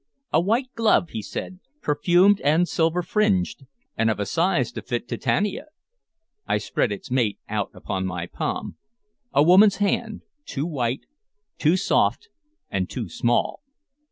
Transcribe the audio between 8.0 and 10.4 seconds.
my palm. "A woman's hand.